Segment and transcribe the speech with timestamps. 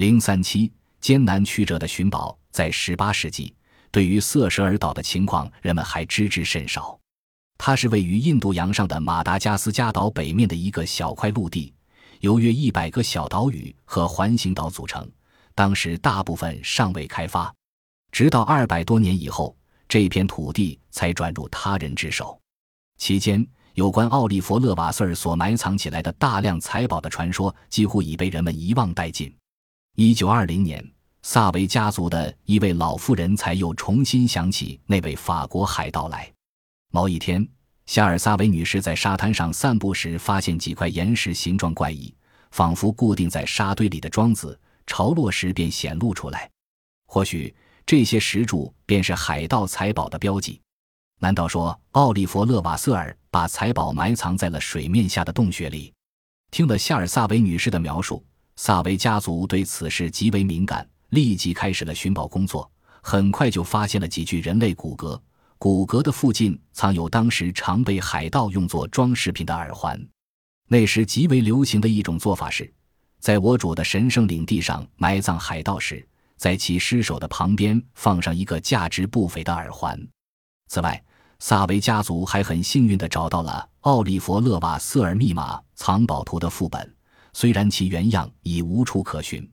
[0.00, 3.54] 零三七艰难曲折的寻宝，在十八世纪，
[3.90, 6.98] 对于瑟舍尔岛的情况，人们还知之甚少。
[7.58, 11.74] 它是位于印度洋上的马达加斯加岛北面的一个小块陆地，
[12.20, 15.06] 由约一百个小岛屿和环形岛组成。
[15.54, 17.54] 当时大部分尚未开发，
[18.10, 19.54] 直到二百多年以后，
[19.86, 22.40] 这片土地才转入他人之手。
[22.96, 29.30] 期间，有关奥利弗·勒瓦瑟尔所埋藏起来的大量财宝的传说几乎已被人们遗忘殆尽。
[30.02, 30.82] 一九二零年，
[31.20, 36.32] 萨维家族的一位老妇人才又重新想起那位法国海盗来。
[36.90, 37.46] 某一天，
[37.84, 42.14] 夏尔萨维女士在沙滩上散步时，发现几块岩石形状怪异，
[42.50, 44.58] 仿佛固定在沙堆里的桩子。
[44.86, 46.50] 潮落时便显露出来，
[47.06, 47.54] 或许
[47.84, 50.58] 这些石柱便是海盗财宝的标记。
[51.18, 55.92] 难道说奥利弗·勒瓦瑟尔把财宝埋藏在了水面下的洞穴里？
[56.50, 58.24] 听了夏尔萨维女士的描述，
[58.62, 62.70] 萨维家族对此事极为敏感，立即开始了寻宝工作。
[63.00, 65.18] 很快就发现了几具人类骨骼，
[65.56, 69.98] 骨骼的附近藏有当时常被海盗用作装饰品的耳环。
[70.68, 72.70] 那时极为流行的一种做法是。
[73.18, 76.06] 在我主的神圣领地上埋葬海盗时，
[76.36, 79.98] 在其尸首的旁边放上一个价值不菲的耳环。
[80.68, 81.02] 此外，
[81.38, 86.94] 萨维家族还很幸运地找到了奥利弗·勒瓦瑟尔密码藏宝图的副本，
[87.32, 89.48] 虽然其原样已无处可寻，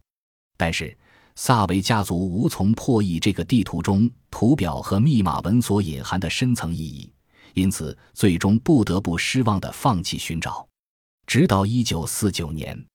[0.58, 0.98] 但是
[1.36, 7.12] 萨维家族无从破译这个地图中图表和密码文所隐含的深层意义，
[7.54, 10.68] 因此最终不得不失望地放弃寻找。
[11.26, 12.86] 直到1949年。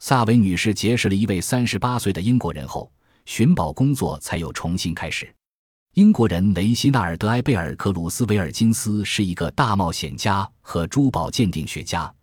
[0.00, 2.88] 萨维女士结识了一位三十八岁的英国人后，
[3.24, 5.28] 寻宝工作才又重新开始。
[5.94, 12.14] 英国人雷西纳尔德埃贝尔克鲁斯维尔金斯是一个大冒险家和珠宝鉴定学家。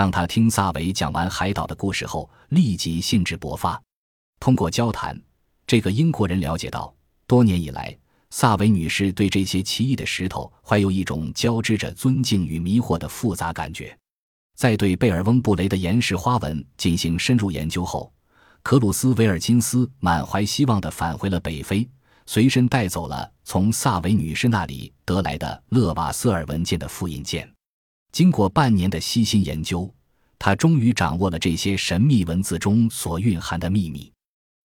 [0.00, 3.78] 当他听萨维讲完海岛的故事后，立即兴致勃发。
[4.38, 5.14] 通过交谈，
[5.66, 6.94] 这个英国人了解到，
[7.26, 7.94] 多年以来，
[8.30, 13.94] 萨维女士对这些奇异的石头怀有一种交织着尊敬与迷惑的复杂感觉。
[14.56, 18.10] 在对贝尔翁布雷的岩石花纹进行深入研究后，
[18.62, 21.86] 克鲁斯维尔金斯满怀希望地返回了北非，
[22.24, 27.46] 随身带走了从萨维女士那里得来的勒瓦瑟尔文件的复印件。
[28.12, 29.88] 经过半年的悉心研究，
[30.40, 34.10] 他终于掌握了这些神秘文字中所蕴含的秘密。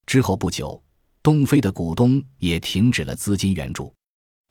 [0.06, 0.82] 之后不久，
[1.22, 3.94] 东非的股东也停止了资金援助，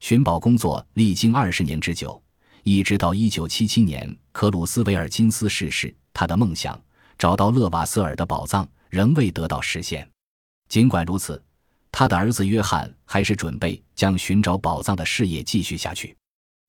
[0.00, 2.22] 寻宝工作历经二十年之久。
[2.62, 6.78] 一直到一九七七年，克鲁斯维尔金斯逝世，他的梦想
[7.16, 10.06] 找到勒瓦瑟尔的宝藏仍未得到实现。
[10.68, 11.42] 尽管如此，
[11.90, 16.14] 他的儿子约翰还是准备将寻找宝藏的事业继续下去。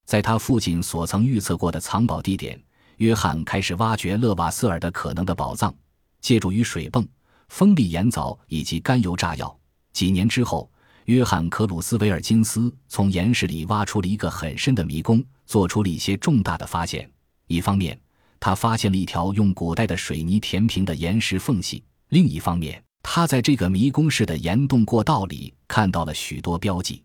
[0.05, 2.57] 在他父亲所曾预测过的藏宝地点，
[2.97, 5.73] 约翰开始挖掘勒瓦瑟尔的可能的宝藏，
[6.21, 7.07] 借助于水泵、
[7.49, 9.57] 风力盐藻以及甘油炸药。
[9.93, 10.69] 几年之后。
[11.05, 17.07] 约翰·克鲁斯维尔金斯从岩石里挖出了一个很深的迷宫，做出了一些重大的发现。
[17.45, 17.95] 一方面，
[18.39, 27.03] 他发现了一条用古代的水泥填平的岩石缝隙；另一方面，他在这个迷宫式的岩洞过道里看到了许多标记。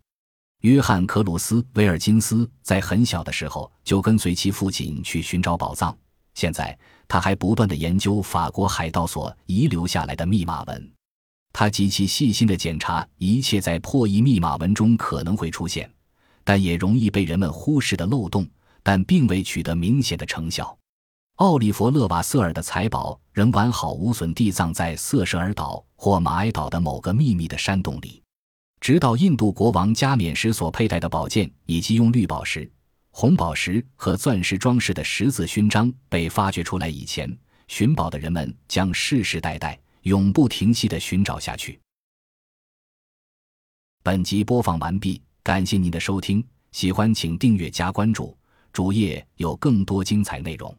[0.60, 5.96] 约翰·克鲁斯威尔金斯在很小的时候就跟随其父亲去寻找宝藏，
[6.34, 6.78] 现在
[7.08, 10.92] 他还不断地研究法国海盗所遗留下来的密码文。
[11.50, 15.90] 他极其细心地检查一切在破译密码文中可能会出现，
[16.44, 18.46] 但也容易被人们忽视的漏洞，
[18.82, 20.76] 但并未取得明显的成效。
[21.36, 28.22] 奥利弗·勒瓦瑟尔的财宝仍完好无损地葬在瑟舍尔岛或马埃岛的某个秘密的山洞里，
[28.80, 32.70] 直到印度国王加冕时所佩戴的宝剑以及用绿宝石、
[33.10, 37.30] 红宝石和钻石装饰的十字勋章被发掘出来以前，
[37.68, 39.78] 寻宝的人们将世世代代。
[40.04, 41.78] 永不停息的寻找下去。
[44.02, 46.42] 本集播放完毕，感谢您的收听，
[46.72, 48.34] 喜欢请订阅加关注，
[48.72, 50.74] 主页有更多精彩内容。